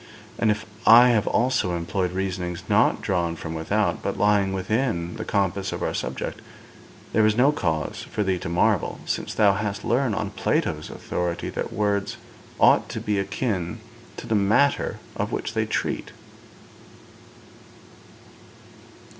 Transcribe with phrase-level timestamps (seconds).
[0.39, 5.23] And if I have also employed reasonings not drawn from without, but lying within the
[5.23, 6.41] compass of our subject,
[7.13, 11.49] there is no cause for thee to marvel, since thou hast learnt on Plato's authority
[11.51, 12.17] that words
[12.59, 13.79] ought to be akin
[14.17, 16.09] to the matter of which they treat.'